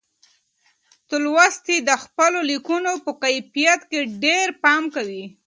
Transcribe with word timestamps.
تولستوی 1.09 1.77
د 1.89 1.91
خپلو 2.03 2.39
لیکنو 2.51 2.93
په 3.05 3.11
کیفیت 3.23 3.79
کې 3.89 3.99
ډېر 4.23 4.47
پام 4.63 4.83
کاوه. 4.93 5.21